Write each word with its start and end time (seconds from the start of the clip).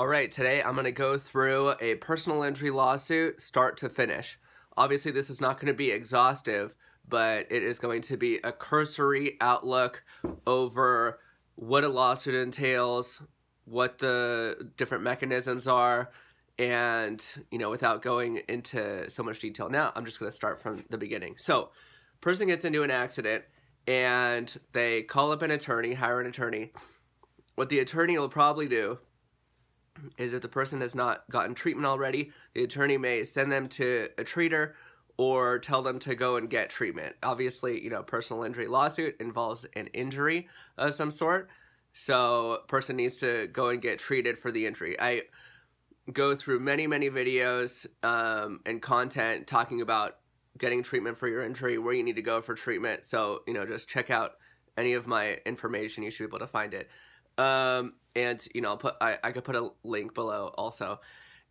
All 0.00 0.06
right, 0.06 0.30
today 0.30 0.62
I'm 0.62 0.72
going 0.72 0.84
to 0.84 0.92
go 0.92 1.18
through 1.18 1.74
a 1.78 1.96
personal 1.96 2.42
injury 2.42 2.70
lawsuit 2.70 3.38
start 3.38 3.76
to 3.76 3.90
finish. 3.90 4.38
Obviously, 4.74 5.12
this 5.12 5.28
is 5.28 5.42
not 5.42 5.60
going 5.60 5.66
to 5.66 5.76
be 5.76 5.90
exhaustive, 5.90 6.74
but 7.06 7.46
it 7.50 7.62
is 7.62 7.78
going 7.78 8.00
to 8.00 8.16
be 8.16 8.38
a 8.42 8.50
cursory 8.50 9.36
outlook 9.42 10.02
over 10.46 11.18
what 11.56 11.84
a 11.84 11.88
lawsuit 11.90 12.34
entails, 12.34 13.20
what 13.66 13.98
the 13.98 14.70
different 14.78 15.04
mechanisms 15.04 15.68
are, 15.68 16.10
and, 16.58 17.22
you 17.50 17.58
know, 17.58 17.68
without 17.68 18.00
going 18.00 18.40
into 18.48 19.06
so 19.10 19.22
much 19.22 19.40
detail 19.40 19.68
now, 19.68 19.92
I'm 19.94 20.06
just 20.06 20.18
going 20.18 20.30
to 20.30 20.34
start 20.34 20.58
from 20.58 20.82
the 20.88 20.96
beginning. 20.96 21.34
So, 21.36 21.72
person 22.22 22.46
gets 22.46 22.64
into 22.64 22.82
an 22.84 22.90
accident 22.90 23.44
and 23.86 24.58
they 24.72 25.02
call 25.02 25.30
up 25.30 25.42
an 25.42 25.50
attorney, 25.50 25.92
hire 25.92 26.22
an 26.22 26.26
attorney. 26.26 26.72
What 27.56 27.68
the 27.68 27.80
attorney 27.80 28.16
will 28.16 28.30
probably 28.30 28.66
do 28.66 28.98
is 30.18 30.34
if 30.34 30.42
the 30.42 30.48
person 30.48 30.80
has 30.80 30.94
not 30.94 31.24
gotten 31.30 31.54
treatment 31.54 31.86
already, 31.86 32.32
the 32.54 32.64
attorney 32.64 32.96
may 32.96 33.24
send 33.24 33.50
them 33.50 33.68
to 33.68 34.08
a 34.18 34.24
treater 34.24 34.72
or 35.16 35.58
tell 35.58 35.82
them 35.82 35.98
to 35.98 36.14
go 36.14 36.36
and 36.36 36.48
get 36.48 36.70
treatment. 36.70 37.14
Obviously, 37.22 37.82
you 37.82 37.90
know, 37.90 38.02
personal 38.02 38.42
injury 38.42 38.66
lawsuit 38.66 39.20
involves 39.20 39.66
an 39.76 39.88
injury 39.88 40.48
of 40.78 40.94
some 40.94 41.10
sort. 41.10 41.50
So, 41.92 42.62
person 42.68 42.96
needs 42.96 43.18
to 43.18 43.48
go 43.48 43.68
and 43.68 43.82
get 43.82 43.98
treated 43.98 44.38
for 44.38 44.52
the 44.52 44.64
injury. 44.64 44.98
I 44.98 45.22
go 46.12 46.34
through 46.34 46.60
many, 46.60 46.86
many 46.86 47.10
videos 47.10 47.86
um, 48.02 48.60
and 48.64 48.80
content 48.80 49.46
talking 49.46 49.80
about 49.80 50.16
getting 50.56 50.82
treatment 50.82 51.18
for 51.18 51.28
your 51.28 51.42
injury, 51.42 51.78
where 51.78 51.94
you 51.94 52.02
need 52.02 52.16
to 52.16 52.22
go 52.22 52.40
for 52.40 52.54
treatment. 52.54 53.04
So, 53.04 53.42
you 53.46 53.54
know, 53.54 53.66
just 53.66 53.88
check 53.88 54.10
out 54.10 54.32
any 54.76 54.94
of 54.94 55.06
my 55.06 55.38
information. 55.46 56.02
You 56.02 56.10
should 56.10 56.24
be 56.24 56.36
able 56.36 56.38
to 56.38 56.46
find 56.46 56.74
it. 56.74 56.88
Um, 57.40 57.94
and 58.14 58.46
you 58.54 58.60
know, 58.60 58.70
I'll 58.70 58.76
put 58.76 58.94
I, 59.00 59.18
I 59.22 59.32
could 59.32 59.44
put 59.44 59.56
a 59.56 59.70
link 59.84 60.14
below 60.14 60.52
also. 60.58 61.00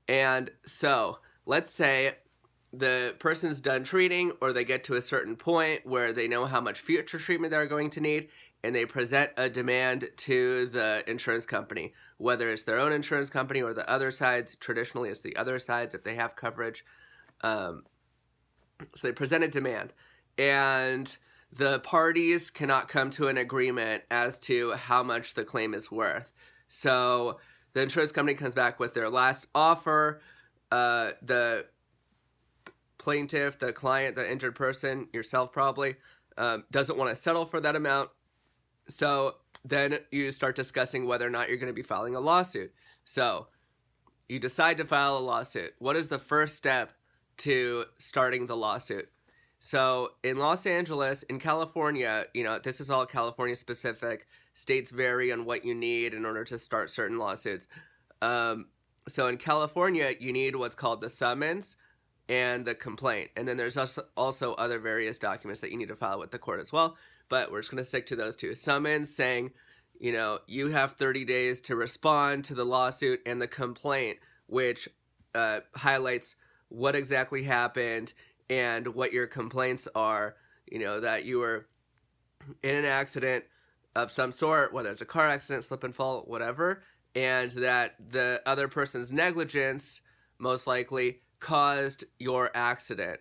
And 0.08 0.52
so 0.66 1.20
let's 1.46 1.74
say 1.74 2.16
the 2.72 3.16
person's 3.20 3.60
done 3.60 3.84
treating 3.84 4.32
or 4.42 4.54
they 4.54 4.64
get 4.64 4.84
to 4.86 4.96
a 4.96 5.02
certain 5.02 5.36
point 5.36 5.86
where 5.86 6.14
they 6.14 6.28
know 6.28 6.46
how 6.46 6.62
much 6.62 6.82
future 6.82 7.18
treatment 7.18 7.52
they're 7.52 7.66
going 7.66 7.90
to 7.90 8.02
need 8.02 8.30
and 8.64 8.76
they 8.76 8.86
present 8.86 9.32
a 9.38 9.50
demand 9.50 10.10
to 10.18 10.68
the 10.68 11.04
insurance 11.08 11.48
company 11.48 11.94
whether 12.18 12.52
it's 12.52 12.64
their 12.64 12.78
own 12.78 12.92
insurance 12.92 13.30
company 13.30 13.62
or 13.62 13.74
the 13.74 13.90
other 13.90 14.12
sides 14.12 14.56
traditionally 14.56 15.10
it's 15.10 15.22
the 15.22 15.36
other 15.36 15.58
sides 15.58 15.96
if 15.96 16.04
they 16.04 16.14
have 16.14 16.36
coverage 16.36 16.86
um, 17.42 17.84
so 18.96 19.08
they 19.08 19.14
present 19.14 19.44
a 19.44 19.48
demand 19.48 19.94
and 20.38 21.18
the 21.52 21.80
parties 21.80 22.50
cannot 22.50 22.88
come 22.88 23.10
to 23.10 23.28
an 23.28 23.38
agreement 23.38 24.04
as 24.12 24.40
to 24.40 24.74
how 24.74 25.04
much 25.04 25.34
the 25.34 25.44
claim 25.44 25.74
is 25.74 25.92
worth 25.92 26.32
so 26.70 27.40
the 27.74 27.82
insurance 27.82 28.12
company 28.12 28.36
comes 28.36 28.56
back 28.56 28.80
with 28.80 28.94
their 28.94 29.10
last 29.10 29.48
offer. 29.54 30.22
Uh, 30.72 31.12
the 31.22 31.66
plaintiff, 32.98 33.60
the 33.60 33.74
client, 33.74 34.16
the 34.16 34.32
injured 34.32 34.56
person, 34.56 35.08
yourself 35.12 35.52
probably, 35.52 35.96
um, 36.38 36.64
doesn't 36.72 36.98
want 36.98 37.10
to 37.10 37.22
settle 37.22 37.46
for 37.46 37.60
that 37.60 37.76
amount. 37.76 38.10
So 38.88 39.36
then 39.66 39.98
you 40.12 40.32
start 40.32 40.56
discussing 40.56 41.06
whether 41.06 41.26
or 41.26 41.30
not 41.30 41.50
you're 41.50 41.58
going 41.58 41.72
to 41.72 41.74
be 41.74 41.82
filing 41.82 42.16
a 42.16 42.20
lawsuit. 42.20 42.74
So 43.04 43.48
you 44.28 44.40
decide 44.40 44.78
to 44.78 44.86
file 44.86 45.18
a 45.18 45.20
lawsuit. 45.20 45.74
What 45.80 45.96
is 45.96 46.08
the 46.08 46.20
first 46.20 46.56
step 46.56 46.94
to 47.38 47.86
starting 47.98 48.46
the 48.46 48.58
lawsuit? 48.58 49.10
So 49.60 50.14
in 50.24 50.38
Los 50.38 50.66
Angeles, 50.66 51.24
in 51.24 51.40
California, 51.40 52.26
you 52.34 52.44
know, 52.44 52.60
this 52.60 52.80
is 52.80 52.90
all 52.90 53.06
California 53.06 53.56
specific 53.56 54.28
states 54.54 54.90
vary 54.90 55.32
on 55.32 55.46
what 55.46 55.66
you 55.66 55.76
need 55.76 56.14
in 56.14 56.26
order 56.26 56.44
to 56.46 56.58
start 56.58 56.90
certain 56.90 57.18
lawsuits. 57.18 57.68
Um, 58.22 58.68
so 59.08 59.28
in 59.28 59.38
California, 59.38 60.14
you 60.20 60.32
need 60.32 60.56
what's 60.56 60.76
called 60.76 61.02
the 61.02 61.10
summons 61.10 61.76
and 62.30 62.66
the 62.66 62.76
complaint. 62.76 63.32
And 63.36 63.48
then 63.48 63.58
there's 63.58 63.76
also, 63.76 64.54
other 64.54 64.80
various 64.80 65.20
documents 65.20 65.62
that 65.62 65.72
you 65.72 65.78
need 65.78 65.90
to 65.90 65.96
file 65.96 66.20
with 66.20 66.32
the 66.32 66.40
court 66.40 66.60
as 66.60 66.72
well. 66.72 66.96
But 67.28 67.52
we're 67.52 67.60
just 67.60 67.72
going 67.72 67.84
to 67.84 67.88
stick 67.88 68.06
to 68.08 68.16
those 68.16 68.36
two 68.36 68.56
summons 68.56 69.14
saying, 69.14 69.52
you 70.00 70.12
know, 70.14 70.40
you 70.48 70.70
have 70.70 70.94
30 70.94 71.26
days 71.26 71.60
to 71.62 71.76
respond 71.76 72.46
to 72.46 72.56
the 72.56 72.66
lawsuit 72.66 73.22
and 73.26 73.42
the 73.42 73.48
complaint, 73.48 74.20
which 74.48 74.88
uh, 75.36 75.60
highlights 75.76 76.36
what 76.70 76.96
exactly 76.96 77.44
happened 77.44 78.14
and 78.50 78.88
what 78.90 79.14
your 79.14 79.28
complaints 79.28 79.88
are. 79.96 80.36
You 80.70 80.80
know, 80.80 81.00
that 81.00 81.26
you 81.26 81.40
were 81.40 81.68
in 82.64 82.76
an 82.76 82.86
accident 82.86 83.46
of 83.96 84.12
some 84.12 84.32
sort, 84.32 84.74
whether 84.74 84.92
it's 84.92 85.02
a 85.02 85.06
car 85.06 85.28
accident, 85.28 85.64
slip 85.64 85.84
and 85.84 85.96
fall, 85.96 86.22
whatever, 86.28 86.84
and 87.16 87.52
that 87.52 87.96
the 88.12 88.42
other 88.46 88.68
person's 88.68 89.12
negligence 89.12 90.02
most 90.38 90.68
likely 90.68 91.22
caused 91.40 92.06
your 92.20 92.52
accident. 92.54 93.20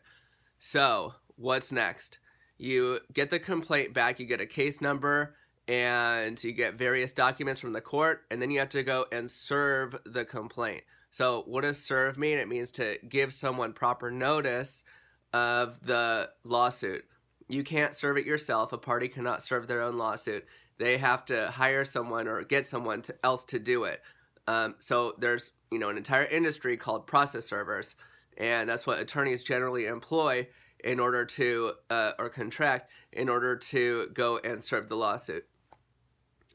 So, 0.59 1.15
what's 1.37 1.73
next? 1.73 2.19
You 2.59 3.01
get 3.13 3.31
the 3.31 3.39
complaint 3.39 3.95
back, 3.95 4.19
you 4.19 4.27
get 4.27 4.41
a 4.41 4.47
case 4.47 4.81
number, 4.81 5.37
and 5.69 6.43
you 6.43 6.53
get 6.53 6.75
various 6.75 7.13
documents 7.13 7.61
from 7.61 7.73
the 7.73 7.81
court, 7.81 8.23
and 8.31 8.43
then 8.43 8.51
you 8.51 8.59
have 8.59 8.71
to 8.71 8.83
go 8.83 9.07
and 9.13 9.31
serve 9.31 9.97
the 10.05 10.25
complaint. 10.25 10.83
So, 11.11 11.43
what 11.47 11.63
does 11.63 11.83
serve 11.83 12.19
mean? 12.19 12.39
It 12.39 12.49
means 12.49 12.71
to 12.73 12.99
give 13.09 13.33
someone 13.33 13.73
proper 13.73 14.11
notice 14.11 14.85
of 15.33 15.85
the 15.85 16.31
lawsuit. 16.45 17.05
You 17.49 17.63
can't 17.63 17.95
serve 17.95 18.19
it 18.19 18.27
yourself. 18.27 18.73
A 18.73 18.79
party 18.79 19.09
cannot 19.09 19.43
serve 19.43 19.67
their 19.67 19.83
own 19.83 19.97
lawsuit. 19.97 20.47
They 20.79 20.99
have 20.99 21.25
to 21.27 21.51
hire 21.51 21.85
someone 21.85 22.29
or 22.29 22.43
get 22.43 22.67
someone 22.67 23.03
to, 23.03 23.15
else 23.25 23.45
to 23.47 23.59
do 23.59 23.85
it. 23.85 24.03
Um, 24.47 24.77
so 24.79 25.15
there's 25.19 25.53
you 25.71 25.79
know 25.79 25.91
an 25.91 25.97
entire 25.97 26.25
industry 26.25 26.77
called 26.77 27.07
process 27.07 27.45
servers, 27.45 27.97
and 28.37 28.69
that's 28.69 28.87
what 28.87 28.99
attorneys 28.99 29.43
generally 29.43 29.87
employ 29.87 30.47
in 30.83 31.01
order 31.01 31.25
to 31.25 31.73
uh, 31.91 32.13
or 32.19 32.29
contract 32.31 32.91
in 33.13 33.29
order 33.29 33.57
to 33.57 34.09
go 34.15 34.39
and 34.39 34.63
serve 34.63 34.89
the 34.89 34.97
lawsuit. 34.97 35.47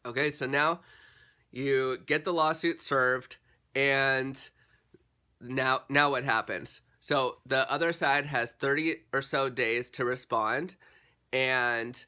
Okay, 0.06 0.32
so 0.32 0.46
now 0.46 0.82
you 1.52 2.00
get 2.06 2.26
the 2.26 2.34
lawsuit 2.34 2.80
served, 2.80 3.38
and 3.76 4.50
now 5.40 5.82
now 5.90 6.10
what 6.10 6.24
happens? 6.24 6.82
So 7.04 7.40
the 7.46 7.70
other 7.70 7.92
side 7.92 8.28
has 8.28 8.54
30 8.54 8.96
or 9.12 9.22
so 9.22 9.50
days 9.50 9.90
to 9.90 10.06
respond, 10.06 10.78
and 11.34 12.06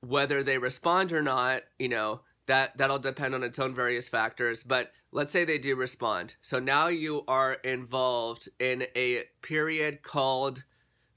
whether 0.00 0.42
they 0.42 0.58
respond 0.58 1.12
or 1.12 1.22
not, 1.22 1.62
you 1.78 1.88
know, 1.88 2.22
that 2.46 2.76
that'll 2.76 2.98
depend 2.98 3.32
on 3.32 3.44
its 3.44 3.60
own 3.60 3.76
various 3.76 4.08
factors, 4.08 4.64
but 4.64 4.90
let's 5.12 5.30
say 5.30 5.44
they 5.44 5.56
do 5.56 5.76
respond. 5.76 6.34
So 6.42 6.58
now 6.58 6.88
you 6.88 7.22
are 7.28 7.52
involved 7.52 8.48
in 8.58 8.86
a 8.96 9.22
period 9.40 10.02
called 10.02 10.64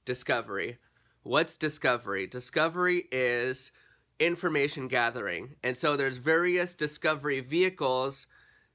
discovery. 0.05 0.77
What's 1.23 1.57
discovery? 1.57 2.27
Discovery 2.27 3.05
is 3.11 3.71
information 4.19 4.87
gathering. 4.89 5.55
And 5.63 5.75
so 5.75 5.97
there's 5.97 6.17
various 6.17 6.75
discovery 6.75 7.39
vehicles 7.39 8.27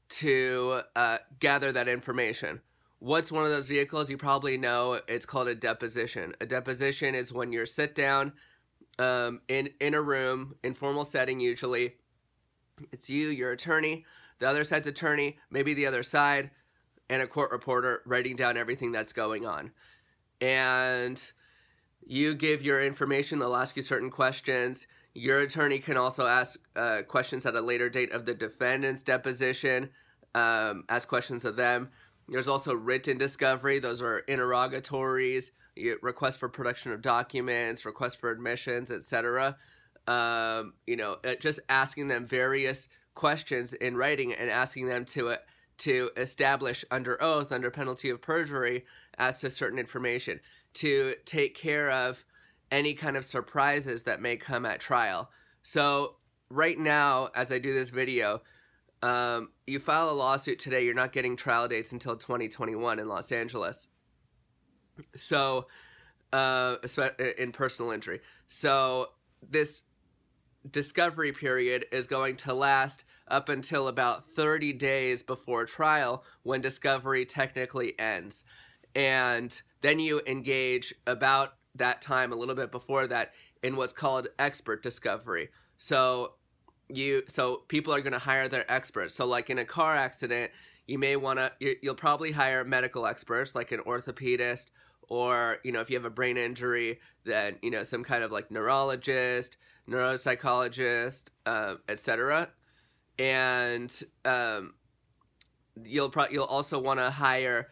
to 0.09 0.81
uh, 0.97 1.19
gather 1.39 1.71
that 1.71 1.87
information. 1.87 2.61
What's 3.01 3.33
one 3.33 3.45
of 3.45 3.51
those 3.51 3.67
vehicles? 3.67 4.11
You 4.11 4.19
probably 4.19 4.59
know 4.59 5.01
it's 5.09 5.25
called 5.25 5.49
a 5.49 5.55
deposition. 5.55 6.35
A 6.41 6.47
deposition 6.47 7.15
is 7.15 7.33
when 7.33 7.51
you're 7.51 7.65
sit 7.65 7.95
down 7.95 8.35
um, 8.99 9.41
in 9.49 9.71
in 9.81 9.95
a 9.95 10.03
room, 10.03 10.55
informal 10.63 11.05
setting 11.05 11.41
usually. 11.41 11.95
It's 12.93 13.09
you, 13.09 13.29
your 13.29 13.53
attorney, 13.53 14.05
the 14.39 14.49
other 14.49 14.65
side's 14.65 14.87
attorney, 14.87 15.39
maybe 15.51 15.73
the 15.73 15.87
other 15.87 16.03
side, 16.03 16.51
and 17.09 17.23
a 17.23 17.27
court 17.27 17.51
reporter 17.53 18.03
writing 18.05 18.37
down 18.37 18.59
everything 18.59 18.93
that's 18.93 19.15
going 19.15 19.47
on. 19.47 19.73
And 20.43 21.33
you 22.07 22.35
give 22.35 22.63
your 22.63 22.83
information, 22.83 23.39
they'll 23.39 23.57
ask 23.57 23.77
you 23.77 23.83
certain 23.83 24.11
questions. 24.11 24.87
Your 25.15 25.41
attorney 25.41 25.79
can 25.79 25.97
also 25.97 26.27
ask 26.27 26.61
uh, 26.77 27.03
questions 27.09 27.47
at 27.47 27.55
a 27.55 27.61
later 27.61 27.89
date 27.89 28.13
of 28.13 28.27
the 28.27 28.35
defendant's 28.35 29.03
deposition, 29.03 29.91
um, 30.35 30.85
ask 30.89 31.09
questions 31.09 31.45
of 31.45 31.57
them. 31.57 31.91
There's 32.31 32.49
also 32.49 32.75
written 32.75 33.19
discovery. 33.19 33.81
Those 33.81 34.01
are 34.01 34.21
interrogatories, 34.21 35.53
requests 36.01 36.37
for 36.37 36.49
production 36.49 36.93
of 36.93 37.03
documents, 37.03 37.85
requests 37.85 38.15
for 38.15 38.31
admissions, 38.31 38.91
etc. 38.91 39.57
Um, 40.07 40.75
you 40.87 40.97
know, 40.97 41.17
uh, 41.25 41.35
just 41.41 41.61
asking 41.69 42.09
them 42.09 42.27
various 42.27 42.89
questions 43.15 43.75
in 43.75 43.97
writing 43.97 44.33
and 44.33 44.49
asking 44.49 44.87
them 44.87 45.05
to 45.07 45.31
uh, 45.31 45.37
to 45.79 46.11
establish 46.17 46.85
under 46.91 47.21
oath, 47.23 47.53
under 47.53 47.71
penalty 47.71 48.11
of 48.11 48.21
perjury, 48.21 48.85
as 49.17 49.41
to 49.41 49.49
certain 49.49 49.79
information, 49.79 50.39
to 50.75 51.15
take 51.25 51.55
care 51.55 51.91
of 51.91 52.25
any 52.71 52.93
kind 52.93 53.17
of 53.17 53.25
surprises 53.25 54.03
that 54.03 54.21
may 54.21 54.37
come 54.37 54.67
at 54.67 54.79
trial. 54.79 55.31
So 55.63 56.17
right 56.51 56.79
now, 56.79 57.31
as 57.35 57.51
I 57.51 57.59
do 57.59 57.73
this 57.73 57.89
video, 57.89 58.43
um, 59.03 59.51
you 59.67 59.79
file 59.79 60.11
a 60.11 60.13
lawsuit 60.13 60.59
today, 60.59 60.85
you're 60.85 60.95
not 60.95 61.13
getting 61.13 61.37
trial 61.37 61.69
dates 61.69 61.93
until 61.93 62.17
2021 62.17 62.99
in 62.99 63.09
Los 63.09 63.33
Angeles. 63.33 63.89
So, 65.17 65.67
uh, 66.33 66.77
in 67.39 67.53
personal 67.53 67.91
injury. 67.91 68.21
So, 68.47 69.11
this 69.49 69.83
discovery 70.71 71.33
period 71.33 71.87
is 71.91 72.07
going 72.07 72.37
to 72.37 72.53
last 72.53 73.05
up 73.29 73.49
until 73.49 73.89
about 73.89 74.27
30 74.27 74.75
days 74.75 75.23
before 75.23 75.65
trial 75.65 76.25
when 76.43 76.61
discovery 76.61 77.25
technically 77.25 77.99
ends. 77.99 78.45
And 78.95 79.61
then 79.81 79.99
you 79.99 80.21
engage 80.27 80.95
about 81.07 81.55
that 81.77 82.03
time, 82.03 82.33
a 82.33 82.37
little 82.37 82.55
bit 82.55 82.71
before 82.71 83.07
that, 83.07 83.33
in 83.63 83.77
what's 83.77 83.93
called 83.93 84.29
expert 84.39 84.83
discovery. 84.83 85.49
So 85.79 86.35
you 86.97 87.23
so 87.27 87.63
people 87.69 87.93
are 87.93 88.01
going 88.01 88.13
to 88.13 88.19
hire 88.19 88.49
their 88.49 88.71
experts. 88.71 89.15
So 89.15 89.27
like 89.27 89.51
in 89.51 89.59
a 89.59 89.65
car 89.65 89.95
accident, 89.95 90.51
you 90.87 90.99
may 90.99 91.17
want 91.17 91.39
to 91.39 91.53
you'll 91.83 91.95
probably 91.95 92.33
hire 92.33 92.65
medical 92.65 93.07
experts 93.07 93.55
like 93.55 93.73
an 93.73 93.81
orthopedist 93.81 94.67
or 95.09 95.59
you 95.63 95.71
know 95.73 95.81
if 95.81 95.89
you 95.89 95.97
have 95.97 96.05
a 96.05 96.11
brain 96.11 96.37
injury 96.37 96.99
then 97.25 97.57
you 97.63 97.71
know 97.71 97.83
some 97.85 98.03
kind 98.03 98.25
of 98.25 98.33
like 98.33 98.51
neurologist 98.51 99.57
neuropsychologist 99.89 101.29
um, 101.47 101.79
etc 101.89 102.49
and 103.19 104.03
um, 104.25 104.75
you'll 105.85 106.11
pro- 106.11 106.29
you'll 106.29 106.45
also 106.45 106.79
want 106.79 106.99
to 106.99 107.11
hire 107.11 107.69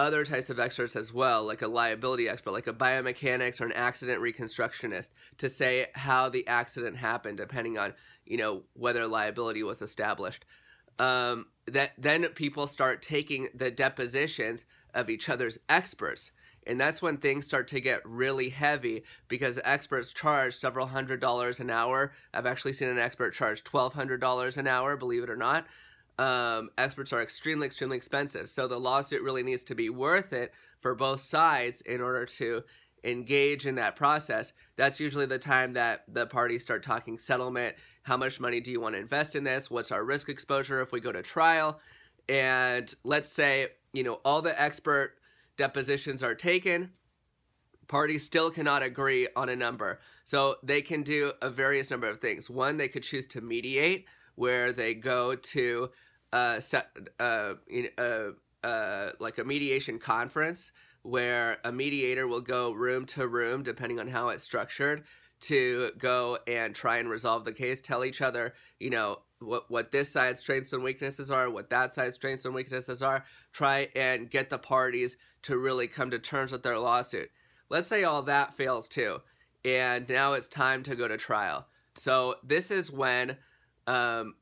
other 0.00 0.24
types 0.24 0.48
of 0.48 0.58
experts 0.58 0.96
as 0.96 1.12
well, 1.12 1.44
like 1.44 1.62
a 1.62 1.68
liability 1.68 2.28
expert, 2.28 2.52
like 2.52 2.66
a 2.66 2.72
biomechanics 2.72 3.60
or 3.60 3.66
an 3.66 3.72
accident 3.72 4.20
reconstructionist, 4.20 5.10
to 5.36 5.48
say 5.48 5.86
how 5.94 6.28
the 6.28 6.46
accident 6.46 6.96
happened, 6.96 7.36
depending 7.36 7.78
on 7.78 7.92
you 8.24 8.36
know 8.36 8.62
whether 8.72 9.06
liability 9.06 9.62
was 9.62 9.82
established. 9.82 10.44
Um, 10.98 11.46
that 11.66 11.92
then 11.98 12.26
people 12.28 12.66
start 12.66 13.02
taking 13.02 13.48
the 13.54 13.70
depositions 13.70 14.64
of 14.94 15.10
each 15.10 15.28
other's 15.28 15.58
experts. 15.68 16.32
And 16.66 16.78
that's 16.78 17.00
when 17.00 17.16
things 17.16 17.46
start 17.46 17.68
to 17.68 17.80
get 17.80 18.04
really 18.04 18.50
heavy 18.50 19.04
because 19.28 19.58
experts 19.64 20.12
charge 20.12 20.54
several 20.54 20.86
hundred 20.86 21.20
dollars 21.20 21.58
an 21.58 21.70
hour. 21.70 22.12
I've 22.34 22.44
actually 22.44 22.74
seen 22.74 22.88
an 22.88 22.98
expert 22.98 23.32
charge 23.32 23.64
$1,200 23.64 24.56
an 24.58 24.66
hour, 24.66 24.96
believe 24.96 25.22
it 25.22 25.30
or 25.30 25.36
not 25.36 25.66
um, 26.20 26.68
experts 26.76 27.14
are 27.14 27.22
extremely, 27.22 27.66
extremely 27.66 27.96
expensive. 27.96 28.48
So 28.50 28.68
the 28.68 28.78
lawsuit 28.78 29.22
really 29.22 29.42
needs 29.42 29.64
to 29.64 29.74
be 29.74 29.88
worth 29.88 30.34
it 30.34 30.52
for 30.80 30.94
both 30.94 31.20
sides 31.20 31.80
in 31.80 32.02
order 32.02 32.26
to 32.26 32.62
engage 33.02 33.66
in 33.66 33.76
that 33.76 33.96
process. 33.96 34.52
That's 34.76 35.00
usually 35.00 35.24
the 35.24 35.38
time 35.38 35.72
that 35.72 36.04
the 36.06 36.26
parties 36.26 36.60
start 36.60 36.82
talking 36.82 37.18
settlement. 37.18 37.74
How 38.02 38.18
much 38.18 38.38
money 38.38 38.60
do 38.60 38.70
you 38.70 38.82
want 38.82 38.96
to 38.96 39.00
invest 39.00 39.34
in 39.34 39.44
this? 39.44 39.70
What's 39.70 39.90
our 39.90 40.04
risk 40.04 40.28
exposure 40.28 40.82
if 40.82 40.92
we 40.92 41.00
go 41.00 41.10
to 41.10 41.22
trial? 41.22 41.80
And 42.28 42.94
let's 43.02 43.32
say, 43.32 43.68
you 43.94 44.04
know, 44.04 44.20
all 44.22 44.42
the 44.42 44.60
expert 44.60 45.14
depositions 45.56 46.22
are 46.22 46.34
taken. 46.34 46.90
Parties 47.88 48.24
still 48.24 48.50
cannot 48.50 48.82
agree 48.82 49.26
on 49.34 49.48
a 49.48 49.56
number. 49.56 50.00
So 50.24 50.56
they 50.62 50.82
can 50.82 51.02
do 51.02 51.32
a 51.40 51.48
various 51.48 51.90
number 51.90 52.08
of 52.08 52.20
things. 52.20 52.50
One, 52.50 52.76
they 52.76 52.88
could 52.88 53.04
choose 53.04 53.26
to 53.28 53.40
mediate, 53.40 54.04
where 54.34 54.72
they 54.72 54.94
go 54.94 55.34
to 55.34 55.90
uh, 56.32 56.60
set, 56.60 56.90
uh, 57.18 57.54
in, 57.68 57.88
uh, 57.98 58.30
uh, 58.66 59.12
like 59.18 59.38
a 59.38 59.44
mediation 59.44 59.98
conference 59.98 60.72
where 61.02 61.58
a 61.64 61.72
mediator 61.72 62.26
will 62.26 62.42
go 62.42 62.72
room 62.72 63.06
to 63.06 63.26
room, 63.26 63.62
depending 63.62 63.98
on 63.98 64.08
how 64.08 64.28
it's 64.28 64.42
structured, 64.42 65.04
to 65.40 65.90
go 65.96 66.38
and 66.46 66.74
try 66.74 66.98
and 66.98 67.08
resolve 67.08 67.44
the 67.44 67.52
case, 67.52 67.80
tell 67.80 68.04
each 68.04 68.20
other, 68.20 68.54
you 68.78 68.90
know, 68.90 69.20
what 69.38 69.70
what 69.70 69.90
this 69.90 70.10
side's 70.10 70.40
strengths 70.40 70.74
and 70.74 70.82
weaknesses 70.82 71.30
are, 71.30 71.48
what 71.48 71.70
that 71.70 71.94
side's 71.94 72.14
strengths 72.14 72.44
and 72.44 72.54
weaknesses 72.54 73.02
are, 73.02 73.24
try 73.52 73.88
and 73.96 74.30
get 74.30 74.50
the 74.50 74.58
parties 74.58 75.16
to 75.42 75.56
really 75.56 75.88
come 75.88 76.10
to 76.10 76.18
terms 76.18 76.52
with 76.52 76.62
their 76.62 76.78
lawsuit. 76.78 77.30
Let's 77.70 77.88
say 77.88 78.04
all 78.04 78.22
that 78.22 78.54
fails 78.54 78.88
too, 78.88 79.22
and 79.64 80.06
now 80.08 80.34
it's 80.34 80.46
time 80.46 80.82
to 80.82 80.94
go 80.94 81.08
to 81.08 81.16
trial. 81.16 81.66
So 81.96 82.36
this 82.44 82.70
is 82.70 82.92
when 82.92 83.38
um, 83.86 84.34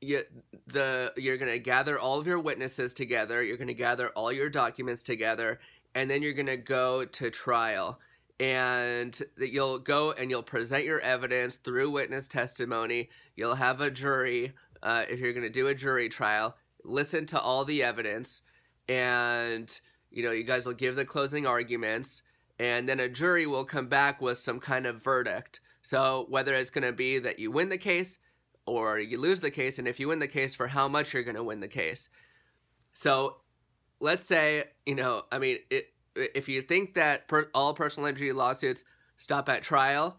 you, 0.00 0.22
the 0.66 1.12
you're 1.16 1.36
going 1.36 1.52
to 1.52 1.58
gather 1.58 1.98
all 1.98 2.18
of 2.18 2.26
your 2.26 2.38
witnesses 2.38 2.94
together 2.94 3.42
you're 3.42 3.58
going 3.58 3.68
to 3.68 3.74
gather 3.74 4.08
all 4.10 4.32
your 4.32 4.48
documents 4.48 5.02
together 5.02 5.60
and 5.94 6.10
then 6.10 6.22
you're 6.22 6.32
going 6.32 6.46
to 6.46 6.56
go 6.56 7.04
to 7.04 7.30
trial. 7.30 7.98
And 8.38 9.20
you'll 9.36 9.78
go 9.78 10.12
and 10.12 10.30
you'll 10.30 10.42
present 10.42 10.84
your 10.84 11.00
evidence 11.00 11.56
through 11.56 11.90
witness 11.90 12.26
testimony. 12.26 13.10
You'll 13.36 13.54
have 13.54 13.82
a 13.82 13.90
jury 13.90 14.54
uh, 14.82 15.04
if 15.10 15.20
you're 15.20 15.34
going 15.34 15.46
to 15.46 15.50
do 15.50 15.66
a 15.66 15.74
jury 15.74 16.08
trial 16.08 16.56
listen 16.82 17.26
to 17.26 17.38
all 17.38 17.66
the 17.66 17.82
evidence. 17.82 18.40
And 18.88 19.78
you 20.10 20.22
know 20.22 20.32
you 20.32 20.44
guys 20.44 20.64
will 20.64 20.72
give 20.72 20.96
the 20.96 21.04
closing 21.04 21.46
arguments 21.46 22.22
and 22.58 22.88
then 22.88 22.98
a 22.98 23.08
jury 23.08 23.46
will 23.46 23.64
come 23.64 23.86
back 23.86 24.20
with 24.20 24.38
some 24.38 24.58
kind 24.58 24.86
of 24.86 25.02
verdict. 25.02 25.60
So 25.82 26.26
whether 26.30 26.54
it's 26.54 26.70
going 26.70 26.86
to 26.86 26.92
be 26.92 27.18
that 27.18 27.38
you 27.38 27.50
win 27.50 27.68
the 27.68 27.78
case 27.78 28.18
or 28.70 29.00
you 29.00 29.18
lose 29.18 29.40
the 29.40 29.50
case, 29.50 29.78
and 29.78 29.88
if 29.88 29.98
you 29.98 30.08
win 30.08 30.20
the 30.20 30.28
case, 30.28 30.54
for 30.54 30.68
how 30.68 30.86
much 30.86 31.12
you're 31.12 31.24
going 31.24 31.34
to 31.34 31.42
win 31.42 31.58
the 31.58 31.68
case. 31.68 32.08
So 32.92 33.38
let's 33.98 34.24
say, 34.24 34.64
you 34.86 34.94
know, 34.94 35.24
I 35.32 35.38
mean, 35.40 35.58
it, 35.70 35.86
if 36.14 36.48
you 36.48 36.62
think 36.62 36.94
that 36.94 37.26
per, 37.26 37.48
all 37.52 37.74
personal 37.74 38.08
injury 38.08 38.32
lawsuits 38.32 38.84
stop 39.16 39.48
at 39.48 39.62
trial 39.62 40.18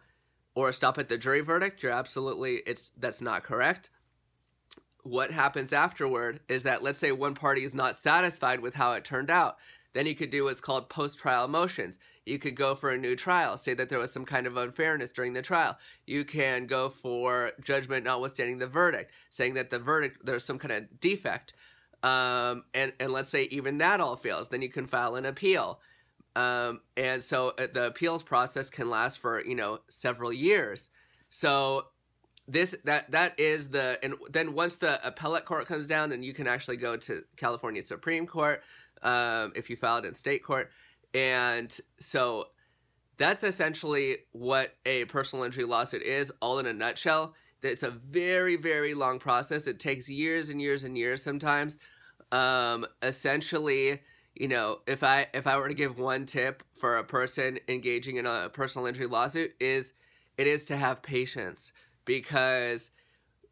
or 0.54 0.74
stop 0.74 0.98
at 0.98 1.08
the 1.08 1.18
jury 1.18 1.40
verdict, 1.40 1.82
you're 1.82 1.94
absolutely, 1.94 2.58
it's 2.68 2.92
that's 2.98 3.22
not 3.22 3.44
correct. 3.44 3.90
What 5.04 5.32
happens 5.32 5.72
afterward 5.72 6.42
is 6.50 6.64
that 6.64 6.84
let's 6.84 7.00
say 7.00 7.12
one 7.14 7.36
party 7.36 7.64
is 7.64 7.74
not 7.74 7.96
satisfied 7.96 8.60
with 8.60 8.76
how 8.76 8.92
it 8.94 9.06
turned 9.06 9.32
out. 9.32 9.58
Then 9.94 10.06
you 10.06 10.16
could 10.16 10.30
do 10.30 10.46
what's 10.46 10.62
called 10.62 10.90
post 10.90 11.20
trial 11.20 11.48
motions. 11.48 12.00
You 12.26 12.40
could 12.40 12.56
go 12.56 12.76
for 12.76 12.92
a 12.92 12.98
new 12.98 13.16
trial, 13.16 13.58
say 13.58 13.74
that 13.74 13.90
there 13.90 14.00
was 14.00 14.12
some 14.12 14.26
kind 14.26 14.48
of 14.48 14.56
unfairness 14.56 15.12
during 15.12 15.34
the 15.34 15.42
trial. 15.42 15.78
You 16.06 16.24
can 16.24 16.68
go 16.68 16.90
for 16.90 17.52
judgment 17.62 18.06
notwithstanding 18.06 18.60
the 18.60 18.68
verdict, 18.68 19.12
saying 19.30 19.56
that 19.56 19.70
the 19.70 19.80
verdict, 19.80 20.26
there's 20.26 20.44
some 20.44 20.60
kind 20.60 20.72
of 20.72 21.00
defect. 21.00 21.54
Um, 22.04 22.64
and, 22.74 22.94
and 23.00 23.12
let's 23.12 23.30
say 23.30 23.44
even 23.46 23.80
that 23.80 24.00
all 24.00 24.16
fails, 24.16 24.50
then 24.50 24.62
you 24.62 24.70
can 24.70 24.88
file 24.88 25.16
an 25.16 25.26
appeal. 25.26 25.80
Um, 26.36 26.82
and 26.96 27.22
so 27.22 27.54
uh, 27.60 27.68
the 27.74 27.88
appeals 27.88 28.24
process 28.24 28.70
can 28.70 28.90
last 28.90 29.20
for, 29.20 29.44
you 29.44 29.56
know, 29.56 29.80
several 29.90 30.32
years. 30.32 30.90
So 31.30 31.88
this 32.48 32.76
that 32.84 33.10
that 33.12 33.40
is 33.40 33.70
the 33.70 34.00
and 34.04 34.16
then 34.30 34.54
once 34.54 34.76
the 34.76 35.06
appellate 35.08 35.46
court 35.46 35.68
comes 35.68 35.88
down 35.88 36.10
then 36.10 36.24
you 36.24 36.34
can 36.34 36.48
actually 36.48 36.76
go 36.76 36.98
to 36.98 37.24
california 37.38 37.82
supreme 37.82 38.26
court 38.26 38.64
um, 39.04 39.52
if 39.56 39.70
you 39.70 39.76
filed 39.76 40.06
in 40.06 40.14
state 40.14 40.44
court 40.44 40.72
and 41.14 41.78
so 42.00 42.48
that's 43.18 43.44
essentially 43.44 44.18
what 44.32 44.74
a 44.86 45.06
personal 45.06 45.46
injury 45.46 45.66
lawsuit 45.66 46.02
is, 46.02 46.32
all 46.42 46.60
in 46.60 46.66
a 46.66 46.74
nutshell. 46.74 47.36
It's 47.62 47.84
a 47.84 47.92
very, 47.92 48.56
very 48.56 48.96
long 48.96 49.20
process. 49.20 49.68
It 49.68 49.80
takes 49.80 50.10
years 50.10 50.50
and 50.50 50.60
years 50.60 50.84
and 50.84 50.98
years 50.98 51.22
sometimes. 51.22 51.78
Um, 52.32 52.86
essentially, 53.04 54.00
you 54.36 54.48
know, 54.48 54.80
if 54.88 55.04
I 55.04 55.28
if 55.34 55.46
I 55.46 55.58
were 55.58 55.68
to 55.68 55.76
give 55.76 56.00
one 56.00 56.26
tip 56.26 56.64
for 56.80 56.98
a 56.98 57.04
person 57.04 57.60
engaging 57.68 58.16
in 58.16 58.26
a 58.26 58.50
personal 58.52 58.88
injury 58.88 59.06
lawsuit 59.06 59.54
is 59.60 59.94
it 60.38 60.48
is 60.48 60.66
to 60.66 60.78
have 60.78 61.04
patience 61.04 61.74
because 62.06 62.90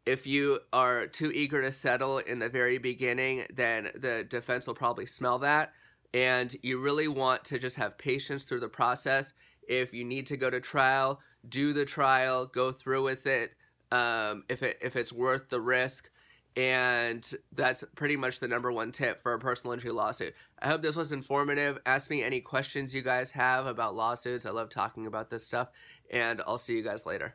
if 0.06 0.26
you 0.26 0.60
are 0.72 1.06
too 1.06 1.30
eager 1.30 1.62
to 1.62 1.72
settle 1.72 2.18
in 2.18 2.38
the 2.38 2.48
very 2.48 2.78
beginning, 2.78 3.44
then 3.52 3.90
the 3.94 4.24
defense 4.28 4.66
will 4.66 4.74
probably 4.74 5.06
smell 5.06 5.38
that 5.40 5.72
and 6.12 6.56
you 6.62 6.80
really 6.80 7.08
want 7.08 7.44
to 7.44 7.58
just 7.58 7.76
have 7.76 7.96
patience 7.98 8.44
through 8.44 8.60
the 8.60 8.68
process. 8.68 9.32
If 9.68 9.92
you 9.94 10.04
need 10.04 10.26
to 10.28 10.36
go 10.36 10.50
to 10.50 10.60
trial, 10.60 11.20
do 11.48 11.72
the 11.72 11.84
trial, 11.84 12.46
go 12.46 12.72
through 12.72 13.04
with 13.04 13.26
it. 13.26 13.52
Um, 13.92 14.44
if 14.48 14.62
it 14.62 14.78
if 14.80 14.96
it's 14.96 15.12
worth 15.12 15.48
the 15.48 15.60
risk, 15.60 16.10
and 16.56 17.28
that's 17.52 17.82
pretty 17.96 18.16
much 18.16 18.40
the 18.40 18.48
number 18.48 18.70
one 18.70 18.92
tip 18.92 19.22
for 19.22 19.34
a 19.34 19.38
personal 19.38 19.72
injury 19.72 19.90
lawsuit. 19.90 20.34
I 20.60 20.68
hope 20.68 20.82
this 20.82 20.96
was 20.96 21.12
informative. 21.12 21.78
Ask 21.86 22.10
me 22.10 22.22
any 22.22 22.40
questions 22.40 22.94
you 22.94 23.02
guys 23.02 23.30
have 23.32 23.66
about 23.66 23.96
lawsuits. 23.96 24.46
I 24.46 24.50
love 24.50 24.68
talking 24.68 25.06
about 25.06 25.30
this 25.30 25.46
stuff, 25.46 25.68
and 26.10 26.40
I'll 26.46 26.58
see 26.58 26.76
you 26.76 26.82
guys 26.84 27.06
later. 27.06 27.34